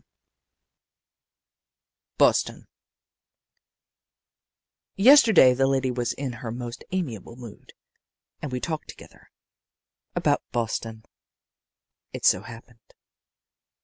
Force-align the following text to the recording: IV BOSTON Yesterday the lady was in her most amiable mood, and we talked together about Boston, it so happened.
IV 0.01 0.05
BOSTON 2.17 2.67
Yesterday 4.95 5.53
the 5.53 5.67
lady 5.67 5.91
was 5.91 6.13
in 6.13 6.33
her 6.41 6.49
most 6.51 6.83
amiable 6.91 7.35
mood, 7.35 7.73
and 8.41 8.51
we 8.51 8.59
talked 8.59 8.87
together 8.89 9.29
about 10.15 10.41
Boston, 10.51 11.05
it 12.13 12.25
so 12.25 12.41
happened. 12.41 12.79